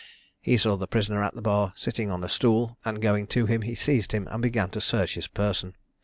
He 0.41 0.57
saw 0.57 0.77
the 0.77 0.87
prisoner 0.87 1.21
at 1.21 1.35
the 1.35 1.43
bar 1.43 1.73
sitting 1.75 2.09
on 2.09 2.23
a 2.23 2.27
stool, 2.27 2.75
and 2.83 2.99
going 3.03 3.27
to 3.27 3.45
him, 3.45 3.61
he 3.61 3.75
seized 3.75 4.13
him 4.13 4.27
and 4.31 4.41
began 4.41 4.71
to 4.71 4.81
search 4.81 5.13
his 5.13 5.27
person. 5.27 5.75